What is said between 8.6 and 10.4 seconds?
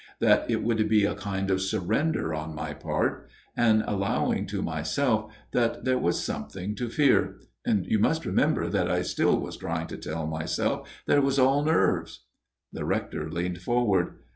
that I still was trying to tell